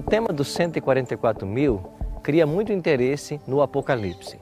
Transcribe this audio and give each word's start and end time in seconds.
O 0.00 0.02
tema 0.02 0.28
dos 0.28 0.48
144 0.54 1.46
mil 1.46 1.82
cria 2.22 2.46
muito 2.46 2.72
interesse 2.72 3.38
no 3.46 3.60
Apocalipse. 3.60 4.40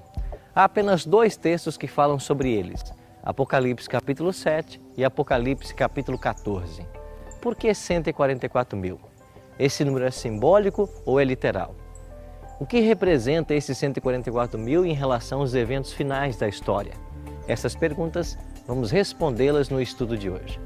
Há 0.54 0.62
apenas 0.62 1.04
dois 1.04 1.36
textos 1.36 1.76
que 1.76 1.88
falam 1.88 2.16
sobre 2.20 2.52
eles: 2.52 2.94
Apocalipse 3.24 3.88
capítulo 3.88 4.32
7 4.32 4.80
e 4.96 5.04
Apocalipse 5.04 5.74
capítulo 5.74 6.16
14. 6.16 6.86
Por 7.42 7.56
que 7.56 7.74
144 7.74 8.78
mil? 8.78 9.00
Esse 9.58 9.84
número 9.84 10.04
é 10.04 10.12
simbólico 10.12 10.88
ou 11.04 11.18
é 11.18 11.24
literal? 11.24 11.74
O 12.60 12.64
que 12.64 12.78
representa 12.78 13.52
esses 13.52 13.76
144 13.78 14.56
mil 14.60 14.86
em 14.86 14.92
relação 14.92 15.40
aos 15.40 15.54
eventos 15.54 15.92
finais 15.92 16.36
da 16.36 16.46
história? 16.46 16.92
Essas 17.48 17.74
perguntas 17.74 18.38
vamos 18.64 18.92
respondê-las 18.92 19.70
no 19.70 19.82
estudo 19.82 20.16
de 20.16 20.30
hoje. 20.30 20.60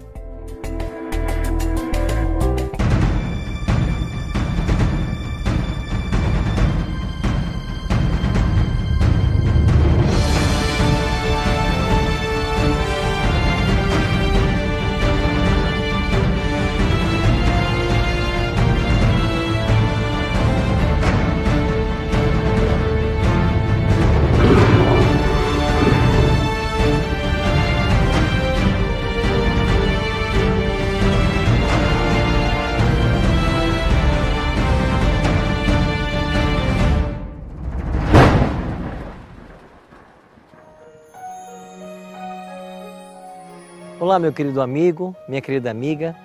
Olá, 44.03 44.19
meu 44.19 44.33
querido 44.33 44.61
amigo, 44.61 45.14
minha 45.28 45.41
querida 45.41 45.70
amiga. 45.70 46.17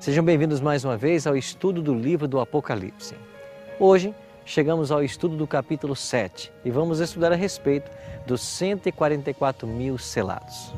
Sejam 0.00 0.24
bem-vindos 0.24 0.60
mais 0.60 0.84
uma 0.84 0.96
vez 0.96 1.24
ao 1.24 1.36
estudo 1.36 1.80
do 1.80 1.94
livro 1.94 2.26
do 2.26 2.40
Apocalipse. 2.40 3.14
Hoje 3.78 4.12
chegamos 4.44 4.90
ao 4.90 5.04
estudo 5.04 5.36
do 5.36 5.46
capítulo 5.46 5.94
7 5.94 6.52
e 6.64 6.70
vamos 6.72 6.98
estudar 6.98 7.30
a 7.30 7.36
respeito 7.36 7.88
dos 8.26 8.40
144 8.40 9.68
mil 9.68 9.98
selados. 9.98 10.74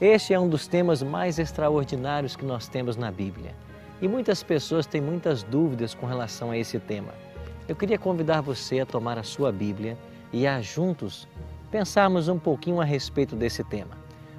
Este 0.00 0.34
é 0.34 0.40
um 0.40 0.48
dos 0.48 0.66
temas 0.66 1.00
mais 1.00 1.38
extraordinários 1.38 2.34
que 2.34 2.44
nós 2.44 2.66
temos 2.66 2.96
na 2.96 3.12
Bíblia 3.12 3.54
e 4.02 4.08
muitas 4.08 4.42
pessoas 4.42 4.84
têm 4.84 5.00
muitas 5.00 5.44
dúvidas 5.44 5.94
com 5.94 6.06
relação 6.06 6.50
a 6.50 6.58
esse 6.58 6.80
tema. 6.80 7.14
Eu 7.68 7.76
queria 7.76 8.00
convidar 8.00 8.40
você 8.40 8.80
a 8.80 8.84
tomar 8.84 9.16
a 9.16 9.22
sua 9.22 9.52
Bíblia 9.52 9.96
e 10.32 10.44
a 10.44 10.60
juntos 10.60 11.28
pensarmos 11.70 12.28
um 12.28 12.38
pouquinho 12.38 12.80
a 12.80 12.84
respeito 12.84 13.36
desse 13.36 13.62
tema. 13.62 13.96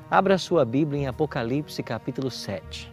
Abra 0.10 0.38
sua 0.38 0.66
Bíblia 0.66 1.02
em 1.02 1.08
Apocalipse 1.08 1.82
capítulo 1.82 2.30
7. 2.30 2.92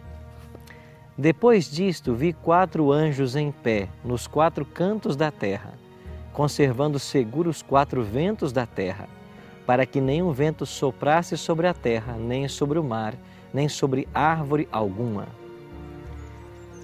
Depois 1.17 1.69
disto, 1.69 2.15
vi 2.15 2.31
quatro 2.31 2.93
anjos 2.93 3.35
em 3.35 3.51
pé 3.51 3.89
nos 4.05 4.25
quatro 4.25 4.63
cantos 4.63 5.17
da 5.17 5.29
terra, 5.29 5.73
conservando 6.31 6.97
seguros 6.97 7.57
os 7.57 7.61
quatro 7.61 8.01
ventos 8.01 8.53
da 8.53 8.65
terra, 8.65 9.09
para 9.65 9.85
que 9.85 9.99
nenhum 9.99 10.31
vento 10.31 10.65
soprasse 10.65 11.37
sobre 11.37 11.67
a 11.67 11.73
terra, 11.73 12.13
nem 12.13 12.47
sobre 12.47 12.79
o 12.79 12.83
mar, 12.83 13.15
nem 13.53 13.67
sobre 13.67 14.07
árvore 14.13 14.69
alguma. 14.71 15.27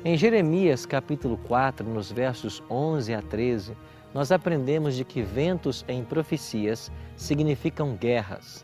Em 0.04 0.18
Jeremias 0.18 0.86
capítulo 0.86 1.38
4, 1.48 1.88
nos 1.88 2.12
versos 2.12 2.62
11 2.70 3.14
a 3.14 3.22
13, 3.22 3.78
nós 4.16 4.32
aprendemos 4.32 4.96
de 4.96 5.04
que 5.04 5.22
ventos 5.22 5.84
em 5.90 6.02
profecias 6.02 6.90
significam 7.18 7.98
guerras. 7.98 8.64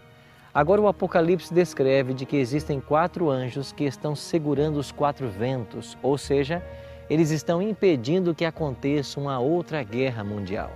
Agora 0.54 0.80
o 0.80 0.88
Apocalipse 0.88 1.54
descreve 1.54 2.14
de 2.14 2.26
que 2.26 2.38
existem 2.38 2.80
quatro 2.80 3.30
anjos 3.30 3.74
que 3.74 3.84
estão 3.84 4.16
segurando 4.16 4.80
os 4.80 4.94
quatro 4.94 5.28
ventos, 5.28 5.98
ou 6.02 6.18
seja, 6.18 6.64
eles 7.10 7.32
estão 7.32 7.62
impedindo 7.62 8.34
que 8.34 8.46
aconteça 8.46 9.20
uma 9.20 9.40
outra 9.40 9.84
guerra 9.84 10.24
mundial. 10.24 10.72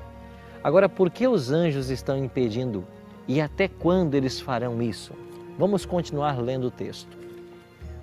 Agora, 0.62 0.90
por 0.90 1.10
que 1.10 1.26
os 1.26 1.52
anjos 1.52 1.90
estão 1.90 2.18
impedindo 2.18 2.86
e 3.30 3.40
até 3.40 3.70
quando 3.70 4.16
eles 4.16 4.42
farão 4.42 4.82
isso? 4.82 5.14
Vamos 5.58 5.86
continuar 5.86 6.38
lendo 6.38 6.68
o 6.68 6.72
texto. 6.72 7.18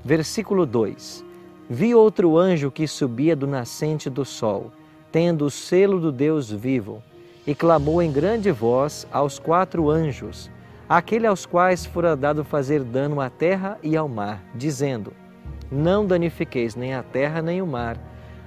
Versículo 0.02 0.64
2: 0.64 1.22
Vi 1.68 1.94
outro 1.94 2.38
anjo 2.38 2.70
que 2.70 2.88
subia 2.88 3.36
do 3.36 3.46
nascente 3.46 4.08
do 4.08 4.24
sol 4.24 4.72
tendo 5.12 5.44
o 5.44 5.50
selo 5.50 6.00
do 6.00 6.10
Deus 6.10 6.50
vivo, 6.50 7.02
e 7.46 7.54
clamou 7.54 8.02
em 8.02 8.10
grande 8.10 8.50
voz 8.50 9.06
aos 9.12 9.38
quatro 9.38 9.90
anjos, 9.90 10.50
aquele 10.88 11.26
aos 11.26 11.44
quais 11.44 11.84
fora 11.84 12.16
dado 12.16 12.44
fazer 12.44 12.82
dano 12.82 13.20
à 13.20 13.28
terra 13.28 13.78
e 13.82 13.96
ao 13.96 14.08
mar, 14.08 14.42
dizendo: 14.54 15.12
Não 15.70 16.06
danifiqueis 16.06 16.74
nem 16.74 16.94
a 16.94 17.02
terra 17.02 17.42
nem 17.42 17.60
o 17.60 17.66
mar, 17.66 17.98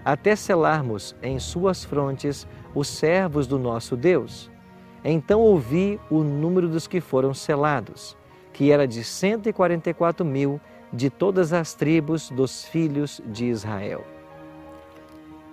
até 0.03 0.35
selarmos 0.35 1.15
em 1.21 1.39
suas 1.39 1.83
frontes 1.83 2.47
os 2.73 2.87
servos 2.87 3.47
do 3.47 3.59
nosso 3.59 3.95
Deus. 3.95 4.49
Então 5.03 5.41
ouvi 5.41 5.99
o 6.09 6.23
número 6.23 6.67
dos 6.67 6.87
que 6.87 6.99
foram 6.99 7.33
selados, 7.33 8.17
que 8.53 8.71
era 8.71 8.87
de 8.87 9.03
cento 9.03 9.47
e 9.47 9.53
quarenta 9.53 9.89
e 9.89 9.93
quatro 9.93 10.25
mil 10.25 10.59
de 10.91 11.09
todas 11.09 11.51
as 11.51 11.73
tribos 11.73 12.29
dos 12.29 12.65
filhos 12.65 13.21
de 13.25 13.45
Israel. 13.45 14.14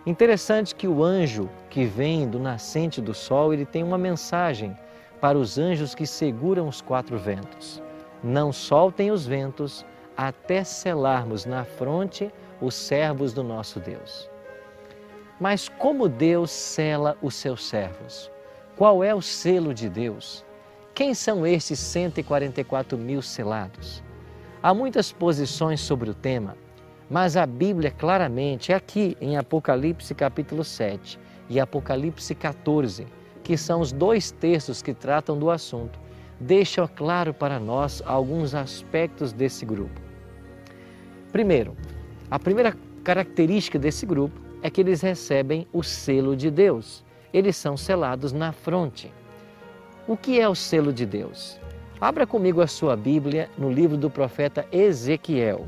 Interessante 0.05 0.75
que 0.75 0.89
o 0.89 1.05
anjo 1.05 1.49
que 1.71 1.85
vem 1.85 2.29
do 2.29 2.39
nascente 2.39 3.01
do 3.01 3.15
sol, 3.15 3.53
ele 3.55 3.65
tem 3.65 3.85
uma 3.85 3.97
mensagem 3.97 4.77
para 5.21 5.39
os 5.39 5.59
anjos 5.59 5.95
que 5.95 6.07
seguram 6.07 6.67
os 6.67 6.81
quatro 6.81 7.17
ventos. 7.17 7.81
Não 8.23 8.53
soltem 8.53 9.13
os 9.13 9.25
ventos 9.25 9.87
até 10.17 10.65
selarmos 10.65 11.47
na 11.47 11.65
fronte 11.65 12.33
os 12.61 12.75
servos 12.75 13.33
do 13.33 13.45
nosso 13.45 13.79
Deus. 13.79 14.29
Mas 15.39 15.69
como 15.69 16.09
Deus 16.09 16.51
sela 16.51 17.17
os 17.23 17.37
seus 17.37 17.65
servos? 17.65 18.29
Qual 18.77 19.05
é 19.05 19.15
o 19.15 19.23
selo 19.23 19.73
de 19.73 19.89
Deus? 19.89 20.45
Quem 20.95 21.15
são 21.15 21.47
esses 21.47 21.79
144 21.79 22.99
mil 22.99 23.23
selados? 23.23 24.03
Há 24.61 24.75
muitas 24.75 25.13
posições 25.13 25.81
sobre 25.81 26.11
o 26.11 26.15
tema, 26.15 26.57
mas 27.13 27.37
a 27.37 27.45
Bíblia 27.45 27.91
claramente, 27.91 28.73
aqui 28.73 29.19
em 29.21 29.37
Apocalipse 29.37 30.15
capítulo 30.15 30.65
7 30.65 31.21
e 31.47 31.61
Apocalipse 31.61 32.35
14, 32.35 33.07
que 33.45 33.55
são 33.55 33.83
os 33.83 33.93
dois 33.93 34.31
textos 34.31 34.81
que 34.81 34.95
tratam 34.95 35.39
do 35.39 35.51
assunto, 35.51 36.01
deixa 36.41 36.89
claro 36.89 37.35
para 37.35 37.61
nós 37.61 38.03
alguns 38.07 38.55
aspectos 38.55 39.31
desse 39.31 39.67
grupo. 39.67 40.01
Primeiro, 41.31 41.77
a 42.31 42.39
primeira 42.39 42.75
característica 43.05 43.79
desse 43.79 44.07
grupo 44.07 44.41
é 44.63 44.71
que 44.71 44.81
eles 44.81 45.03
recebem 45.03 45.67
o 45.71 45.83
selo 45.83 46.35
de 46.35 46.51
Deus. 46.51 47.05
Eles 47.31 47.57
são 47.57 47.77
selados 47.77 48.33
na 48.33 48.53
fronte. 48.53 49.13
O 50.09 50.17
que 50.17 50.41
é 50.41 50.49
o 50.49 50.55
selo 50.55 50.91
de 50.95 51.05
Deus? 51.05 51.61
Abra 52.01 52.27
comigo 52.27 52.63
a 52.63 52.67
sua 52.67 52.97
Bíblia 52.97 53.51
no 53.59 53.71
livro 53.71 53.99
do 53.99 54.09
profeta 54.09 54.67
Ezequiel. 54.73 55.67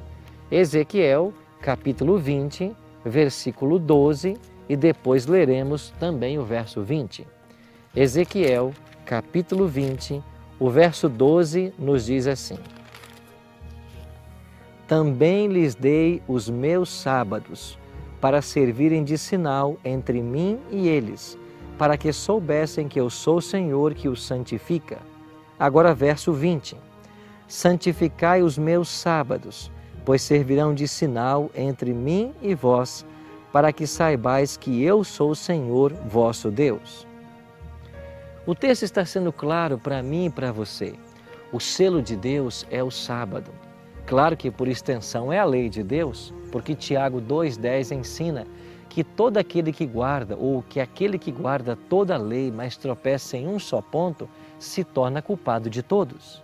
Ezequiel, 0.51 1.33
capítulo 1.61 2.19
20, 2.19 2.77
versículo 3.03 3.79
12, 3.79 4.37
e 4.69 4.77
depois 4.77 5.27
leremos 5.27 5.91
também 5.99 6.39
o 6.39 6.45
verso 6.45 6.83
20. 6.83 7.27
Ezequiel, 7.97 8.73
capítulo 9.07 9.67
20, 9.67 10.23
o 10.61 10.69
verso 10.69 11.09
12 11.09 11.73
nos 11.79 12.05
diz 12.05 12.27
assim: 12.27 12.59
Também 14.87 15.49
lhes 15.49 15.75
dei 15.75 16.23
os 16.29 16.51
meus 16.51 16.91
sábados, 16.91 17.79
para 18.21 18.43
servirem 18.43 19.03
de 19.03 19.17
sinal 19.17 19.79
entre 19.83 20.23
mim 20.23 20.61
e 20.71 20.89
eles, 20.89 21.39
para 21.79 21.97
que 21.97 22.13
soubessem 22.13 22.87
que 22.87 23.01
eu 23.01 23.09
sou 23.09 23.39
o 23.39 23.43
Senhor 23.43 23.95
que 23.95 24.09
os 24.09 24.23
santifica. 24.23 24.99
Agora, 25.59 25.95
verso 25.95 26.35
20: 26.35 26.77
Santificai 27.49 28.43
os 28.43 28.59
meus 28.59 28.89
sábados, 28.91 29.71
pois 30.05 30.23
servirão 30.23 30.75
de 30.75 30.87
sinal 30.87 31.51
entre 31.55 31.93
mim 31.93 32.35
e 32.43 32.55
vós, 32.55 33.05
para 33.53 33.73
que 33.73 33.87
saibais 33.87 34.57
que 34.57 34.83
eu 34.83 35.05
sou 35.05 35.31
o 35.31 35.37
Senhor 35.37 35.93
vosso 36.07 36.51
Deus. 36.51 37.07
O 38.47 38.55
texto 38.55 38.83
está 38.83 39.05
sendo 39.07 39.33
claro 39.33 39.79
para 39.79 40.03
mim 40.03 40.27
e 40.27 40.31
para 40.31 40.53
você. 40.53 40.95
O 41.51 41.59
selo 41.59 42.03
de 42.03 42.15
Deus 42.15 42.67
é 42.71 42.83
o 42.83 42.91
sábado. 42.91 43.51
Claro 44.05 44.37
que 44.37 44.51
por 44.51 44.69
extensão 44.69 45.33
é 45.33 45.39
a 45.39 45.45
lei 45.45 45.71
de 45.71 45.83
Deus, 45.83 46.35
porque 46.53 46.75
Tiago 46.75 47.23
2,10 47.23 47.97
ensina 47.97 48.47
que 48.91 49.03
todo 49.03 49.39
aquele 49.39 49.73
que 49.73 49.87
guarda, 49.87 50.37
ou 50.37 50.63
que 50.63 50.79
aquele 50.79 51.19
que 51.19 51.33
guarda 51.33 51.75
toda 51.89 52.15
a 52.15 52.19
lei, 52.19 52.53
mas 52.53 52.77
tropeça 52.77 53.37
em 53.37 53.49
um 53.49 53.59
só 53.59 53.81
ponto, 53.81 54.29
se 54.59 54.85
torna 54.85 55.23
culpado 55.23 55.71
de 55.71 55.83
todos. 55.83 56.44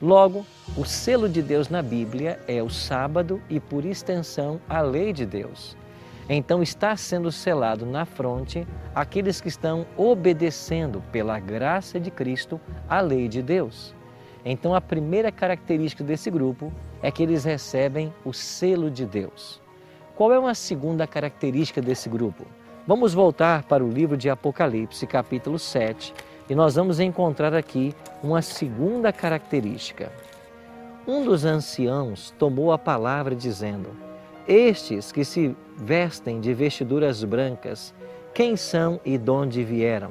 Logo, 0.00 0.46
o 0.76 0.84
selo 0.84 1.28
de 1.28 1.42
Deus 1.42 1.68
na 1.68 1.82
Bíblia 1.82 2.38
é 2.46 2.62
o 2.62 2.70
sábado 2.70 3.42
e, 3.50 3.58
por 3.58 3.84
extensão, 3.84 4.60
a 4.68 4.80
lei 4.80 5.12
de 5.12 5.26
Deus. 5.26 5.76
Então 6.28 6.62
está 6.62 6.96
sendo 6.96 7.32
selado 7.32 7.84
na 7.84 8.04
fronte 8.04 8.64
aqueles 8.94 9.40
que 9.40 9.48
estão 9.48 9.84
obedecendo 9.96 11.02
pela 11.10 11.40
graça 11.40 11.98
de 11.98 12.12
Cristo 12.12 12.60
a 12.88 13.00
lei 13.00 13.26
de 13.26 13.42
Deus. 13.42 13.92
Então 14.44 14.72
a 14.72 14.80
primeira 14.80 15.32
característica 15.32 16.04
desse 16.04 16.30
grupo 16.30 16.72
é 17.02 17.10
que 17.10 17.22
eles 17.22 17.42
recebem 17.42 18.14
o 18.24 18.32
selo 18.32 18.92
de 18.92 19.04
Deus. 19.04 19.60
Qual 20.14 20.32
é 20.32 20.38
uma 20.38 20.54
segunda 20.54 21.08
característica 21.08 21.82
desse 21.82 22.08
grupo? 22.08 22.44
Vamos 22.86 23.14
voltar 23.14 23.64
para 23.64 23.84
o 23.84 23.90
livro 23.90 24.16
de 24.16 24.30
Apocalipse, 24.30 25.06
capítulo 25.08 25.58
7, 25.58 26.14
e 26.48 26.54
nós 26.54 26.76
vamos 26.76 26.98
encontrar 26.98 27.54
aqui 27.54 27.94
uma 28.22 28.40
segunda 28.40 29.12
característica. 29.12 30.10
Um 31.06 31.24
dos 31.24 31.44
anciãos 31.44 32.34
tomou 32.38 32.72
a 32.72 32.78
palavra 32.78 33.34
dizendo: 33.34 33.90
Estes 34.46 35.12
que 35.12 35.24
se 35.24 35.54
vestem 35.76 36.40
de 36.40 36.52
vestiduras 36.54 37.22
brancas, 37.22 37.94
quem 38.34 38.56
são 38.56 39.00
e 39.04 39.18
de 39.18 39.30
onde 39.30 39.62
vieram? 39.62 40.10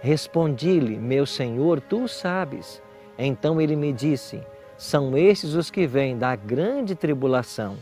Respondi-lhe: 0.00 0.96
Meu 0.96 1.26
senhor, 1.26 1.80
tu 1.80 2.08
sabes. 2.08 2.82
Então 3.18 3.60
ele 3.60 3.76
me 3.76 3.92
disse: 3.92 4.40
São 4.76 5.16
estes 5.16 5.54
os 5.54 5.70
que 5.70 5.86
vêm 5.86 6.16
da 6.16 6.34
grande 6.36 6.94
tribulação. 6.94 7.76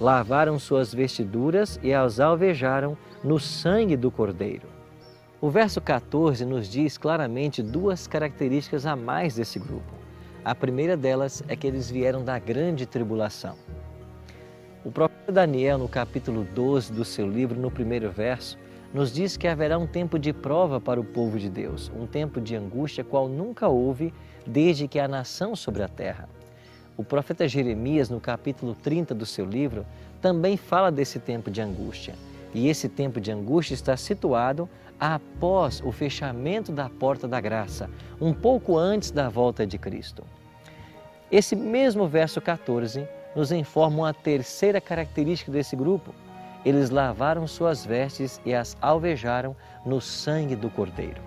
Lavaram 0.00 0.58
suas 0.58 0.94
vestiduras 0.94 1.78
e 1.82 1.92
as 1.92 2.20
alvejaram 2.20 2.96
no 3.24 3.38
sangue 3.38 3.96
do 3.96 4.10
Cordeiro. 4.10 4.77
O 5.40 5.50
verso 5.50 5.80
14 5.80 6.44
nos 6.44 6.68
diz 6.68 6.98
claramente 6.98 7.62
duas 7.62 8.08
características 8.08 8.84
a 8.84 8.96
mais 8.96 9.36
desse 9.36 9.56
grupo. 9.56 9.94
A 10.44 10.52
primeira 10.52 10.96
delas 10.96 11.44
é 11.46 11.54
que 11.54 11.64
eles 11.64 11.88
vieram 11.88 12.24
da 12.24 12.40
grande 12.40 12.84
tribulação. 12.86 13.54
O 14.84 14.90
próprio 14.90 15.32
Daniel, 15.32 15.78
no 15.78 15.88
capítulo 15.88 16.42
12 16.42 16.92
do 16.92 17.04
seu 17.04 17.30
livro, 17.30 17.56
no 17.56 17.70
primeiro 17.70 18.10
verso, 18.10 18.58
nos 18.92 19.12
diz 19.12 19.36
que 19.36 19.46
haverá 19.46 19.78
um 19.78 19.86
tempo 19.86 20.18
de 20.18 20.32
prova 20.32 20.80
para 20.80 20.98
o 20.98 21.04
povo 21.04 21.38
de 21.38 21.48
Deus, 21.48 21.88
um 21.96 22.04
tempo 22.04 22.40
de 22.40 22.56
angústia 22.56 23.04
qual 23.04 23.28
nunca 23.28 23.68
houve 23.68 24.12
desde 24.44 24.88
que 24.88 24.98
há 24.98 25.06
nação 25.06 25.54
sobre 25.54 25.84
a 25.84 25.88
terra. 25.88 26.28
O 26.96 27.04
profeta 27.04 27.46
Jeremias, 27.46 28.10
no 28.10 28.18
capítulo 28.18 28.74
30 28.74 29.14
do 29.14 29.24
seu 29.24 29.46
livro, 29.46 29.86
também 30.20 30.56
fala 30.56 30.90
desse 30.90 31.20
tempo 31.20 31.48
de 31.48 31.60
angústia. 31.60 32.16
E 32.54 32.68
esse 32.68 32.88
tempo 32.88 33.20
de 33.20 33.30
angústia 33.30 33.74
está 33.74 33.96
situado 33.96 34.68
após 34.98 35.80
o 35.84 35.92
fechamento 35.92 36.72
da 36.72 36.88
porta 36.88 37.28
da 37.28 37.40
graça, 37.40 37.88
um 38.20 38.32
pouco 38.32 38.76
antes 38.76 39.10
da 39.10 39.28
volta 39.28 39.66
de 39.66 39.78
Cristo. 39.78 40.24
Esse 41.30 41.54
mesmo 41.54 42.08
verso 42.08 42.40
14 42.40 43.06
nos 43.36 43.52
informa 43.52 43.98
uma 43.98 44.14
terceira 44.14 44.80
característica 44.80 45.52
desse 45.52 45.76
grupo. 45.76 46.14
Eles 46.64 46.90
lavaram 46.90 47.46
suas 47.46 47.84
vestes 47.84 48.40
e 48.44 48.54
as 48.54 48.76
alvejaram 48.80 49.54
no 49.84 50.00
sangue 50.00 50.56
do 50.56 50.70
Cordeiro. 50.70 51.20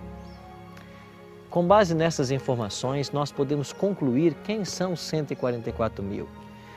Com 1.48 1.66
base 1.66 1.94
nessas 1.94 2.30
informações, 2.30 3.10
nós 3.10 3.30
podemos 3.30 3.72
concluir 3.72 4.34
quem 4.42 4.64
são 4.64 4.94
os 4.94 5.00
144 5.00 6.02
mil. 6.02 6.28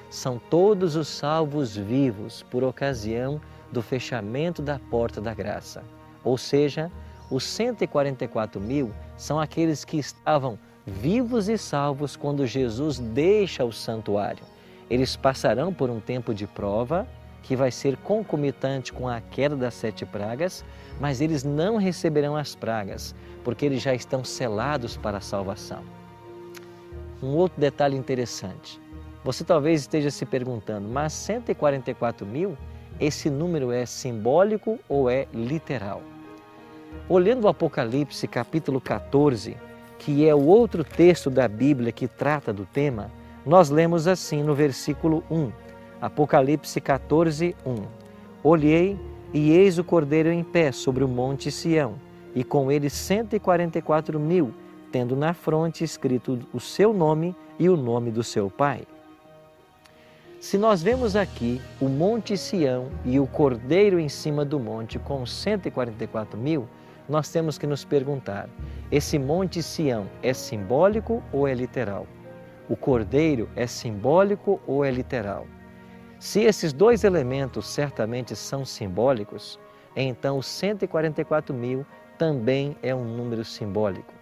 São 0.09 0.37
todos 0.37 0.95
os 0.95 1.07
salvos 1.07 1.75
vivos 1.75 2.43
por 2.43 2.63
ocasião 2.63 3.41
do 3.71 3.81
fechamento 3.81 4.61
da 4.61 4.77
porta 4.77 5.19
da 5.19 5.33
graça. 5.33 5.83
Ou 6.25 6.37
seja, 6.37 6.91
os 7.31 7.45
144 7.45 8.59
mil 8.59 8.91
são 9.15 9.39
aqueles 9.39 9.85
que 9.85 9.97
estavam 9.97 10.59
vivos 10.85 11.47
e 11.47 11.57
salvos 11.57 12.17
quando 12.17 12.45
Jesus 12.45 12.99
deixa 12.99 13.63
o 13.63 13.71
santuário. 13.71 14.43
Eles 14.89 15.15
passarão 15.15 15.73
por 15.73 15.89
um 15.89 15.99
tempo 15.99 16.33
de 16.33 16.45
prova 16.45 17.07
que 17.41 17.55
vai 17.55 17.71
ser 17.71 17.95
concomitante 17.97 18.91
com 18.91 19.07
a 19.07 19.21
queda 19.21 19.55
das 19.55 19.75
sete 19.75 20.03
pragas, 20.05 20.65
mas 20.99 21.21
eles 21.21 21.43
não 21.43 21.77
receberão 21.77 22.35
as 22.35 22.55
pragas, 22.55 23.13
porque 23.43 23.65
eles 23.65 23.83
já 23.83 23.93
estão 23.93 24.23
selados 24.23 24.97
para 24.97 25.19
a 25.19 25.21
salvação. 25.21 25.83
Um 27.21 27.35
outro 27.35 27.61
detalhe 27.61 27.95
interessante. 27.95 28.81
Você 29.23 29.43
talvez 29.43 29.81
esteja 29.81 30.11
se 30.11 30.25
perguntando, 30.25 30.87
mas 30.87 31.13
144 31.13 32.25
mil, 32.25 32.57
esse 32.99 33.29
número 33.29 33.71
é 33.71 33.85
simbólico 33.85 34.79
ou 34.89 35.09
é 35.09 35.27
literal? 35.33 36.01
Olhando 37.07 37.45
o 37.45 37.47
Apocalipse 37.47 38.27
capítulo 38.27 38.81
14, 38.81 39.55
que 39.99 40.27
é 40.27 40.33
o 40.33 40.45
outro 40.45 40.83
texto 40.83 41.29
da 41.29 41.47
Bíblia 41.47 41.91
que 41.91 42.07
trata 42.07 42.51
do 42.51 42.65
tema, 42.65 43.11
nós 43.45 43.69
lemos 43.69 44.07
assim 44.07 44.41
no 44.41 44.55
versículo 44.55 45.23
1, 45.29 45.51
Apocalipse 46.01 46.81
14, 46.81 47.55
1. 47.65 47.75
Olhei 48.43 48.99
e 49.33 49.51
eis 49.51 49.77
o 49.77 49.83
cordeiro 49.83 50.31
em 50.31 50.43
pé 50.43 50.71
sobre 50.71 51.03
o 51.03 51.07
monte 51.07 51.51
Sião, 51.51 51.95
e 52.33 52.43
com 52.43 52.71
ele 52.71 52.89
144 52.89 54.19
mil, 54.19 54.53
tendo 54.91 55.15
na 55.15 55.33
fronte 55.33 55.83
escrito 55.83 56.39
o 56.53 56.59
seu 56.59 56.93
nome 56.93 57.35
e 57.59 57.69
o 57.69 57.77
nome 57.77 58.11
do 58.11 58.23
seu 58.23 58.49
pai. 58.49 58.81
Se 60.39 60.57
nós 60.57 60.83
vemos 60.83 61.15
aqui 61.15 61.59
o 61.81 61.89
Monte 61.89 62.37
Sião 62.37 62.89
e 63.03 63.19
o 63.19 63.25
Cordeiro 63.25 63.99
em 63.99 64.07
cima 64.07 64.45
do 64.45 64.59
monte 64.59 64.99
com 64.99 65.25
144 65.25 66.37
mil, 66.37 66.67
nós 67.07 67.29
temos 67.29 67.57
que 67.57 67.67
nos 67.67 67.85
perguntar: 67.85 68.49
esse 68.91 69.17
Monte 69.17 69.61
Sião 69.61 70.07
é 70.21 70.33
simbólico 70.33 71.23
ou 71.31 71.47
é 71.47 71.53
literal? 71.53 72.07
O 72.67 72.75
cordeiro 72.75 73.49
é 73.55 73.67
simbólico 73.67 74.59
ou 74.65 74.83
é 74.83 74.91
literal? 74.91 75.45
Se 76.19 76.41
esses 76.41 76.73
dois 76.73 77.03
elementos 77.03 77.67
certamente 77.67 78.35
são 78.35 78.65
simbólicos, 78.65 79.59
então 79.95 80.37
os 80.37 80.47
144 80.47 81.53
mil 81.53 81.85
também 82.17 82.75
é 82.81 82.95
um 82.95 83.03
número 83.03 83.45
simbólico. 83.45 84.13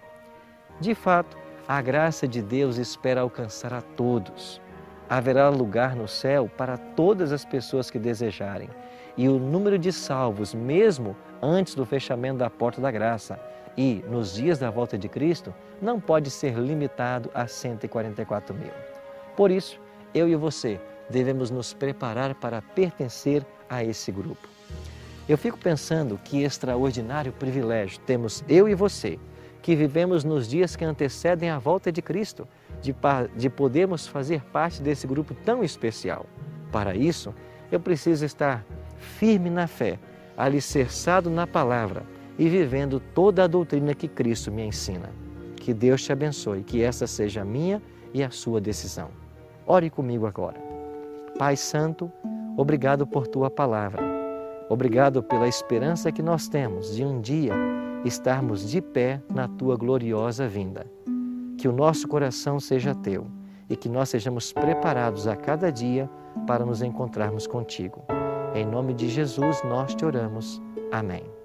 De 0.79 0.93
fato, 0.93 1.37
a 1.67 1.81
graça 1.81 2.27
de 2.27 2.41
Deus 2.41 2.77
espera 2.77 3.21
alcançar 3.21 3.73
a 3.73 3.81
todos. 3.81 4.59
Haverá 5.15 5.47
lugar 5.47 5.95
no 5.95 6.07
céu 6.07 6.49
para 6.57 6.75
todas 6.75 7.31
as 7.31 7.45
pessoas 7.45 7.91
que 7.91 7.99
desejarem. 7.99 8.67
E 9.15 9.29
o 9.29 9.37
número 9.37 9.77
de 9.77 9.93
salvos, 9.93 10.55
mesmo 10.55 11.15
antes 11.39 11.75
do 11.75 11.85
fechamento 11.85 12.39
da 12.39 12.49
porta 12.49 12.81
da 12.81 12.89
graça 12.89 13.39
e 13.77 14.03
nos 14.09 14.33
dias 14.33 14.57
da 14.57 14.71
volta 14.71 14.97
de 14.97 15.07
Cristo, 15.07 15.53
não 15.79 15.99
pode 15.99 16.31
ser 16.31 16.57
limitado 16.57 17.29
a 17.31 17.45
144 17.45 18.55
mil. 18.55 18.71
Por 19.37 19.51
isso, 19.51 19.79
eu 20.15 20.27
e 20.27 20.35
você 20.35 20.81
devemos 21.07 21.51
nos 21.51 21.75
preparar 21.75 22.33
para 22.33 22.59
pertencer 22.59 23.45
a 23.69 23.83
esse 23.83 24.11
grupo. 24.11 24.47
Eu 25.29 25.37
fico 25.37 25.59
pensando 25.59 26.19
que 26.25 26.41
extraordinário 26.41 27.31
privilégio 27.33 27.99
temos 27.99 28.43
eu 28.49 28.67
e 28.67 28.73
você, 28.73 29.19
que 29.61 29.75
vivemos 29.75 30.23
nos 30.23 30.47
dias 30.47 30.75
que 30.75 30.83
antecedem 30.83 31.51
a 31.51 31.59
volta 31.59 31.91
de 31.91 32.01
Cristo, 32.01 32.47
de, 32.83 32.93
de 33.35 33.49
podermos 33.49 34.05
fazer 34.05 34.43
parte 34.43 34.81
desse 34.81 35.07
grupo 35.07 35.33
tão 35.33 35.63
especial. 35.63 36.25
Para 36.71 36.93
isso, 36.93 37.33
eu 37.71 37.79
preciso 37.79 38.25
estar 38.25 38.63
firme 38.97 39.49
na 39.49 39.65
fé 39.65 39.97
alicerçado 40.37 41.29
na 41.29 41.47
palavra 41.47 42.03
e 42.37 42.49
vivendo 42.49 42.99
toda 42.99 43.43
a 43.43 43.47
doutrina 43.47 43.93
que 43.93 44.07
Cristo 44.07 44.51
me 44.51 44.63
ensina. 44.63 45.09
Que 45.55 45.73
Deus 45.73 46.03
te 46.03 46.11
abençoe, 46.11 46.63
que 46.63 46.81
essa 46.81 47.07
seja 47.07 47.41
a 47.41 47.45
minha 47.45 47.81
e 48.13 48.21
a 48.21 48.29
sua 48.29 48.59
decisão. 48.59 49.09
Ore 49.65 49.89
comigo 49.89 50.25
agora. 50.25 50.59
Pai 51.39 51.55
Santo, 51.55 52.11
obrigado 52.57 53.07
por 53.07 53.27
tua 53.27 53.49
palavra. 53.49 54.03
Obrigado 54.69 55.23
pela 55.23 55.47
esperança 55.47 56.11
que 56.11 56.21
nós 56.21 56.47
temos 56.49 56.95
de 56.95 57.05
um 57.05 57.21
dia 57.21 57.53
estarmos 58.03 58.69
de 58.69 58.81
pé 58.81 59.21
na 59.33 59.47
tua 59.47 59.77
gloriosa 59.77 60.47
vinda. 60.47 60.85
Que 61.57 61.67
o 61.67 61.71
nosso 61.71 62.07
coração 62.07 62.59
seja 62.59 62.95
teu 62.95 63.27
e 63.69 63.75
que 63.75 63.89
nós 63.89 64.09
sejamos 64.09 64.51
preparados 64.51 65.27
a 65.27 65.35
cada 65.35 65.71
dia 65.71 66.09
para 66.45 66.65
nos 66.65 66.81
encontrarmos 66.81 67.47
contigo. 67.47 68.03
Em 68.53 68.65
nome 68.65 68.93
de 68.93 69.09
Jesus 69.09 69.63
nós 69.63 69.95
te 69.95 70.05
oramos. 70.05 70.61
Amém. 70.91 71.42